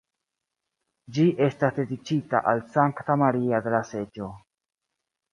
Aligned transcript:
Ĝi 1.17 1.25
estas 1.47 1.75
dediĉita 1.75 2.41
al 2.51 2.63
Sankta 2.77 3.17
Maria 3.25 3.59
de 3.67 3.75
la 3.75 3.83
Seĝo. 3.91 4.31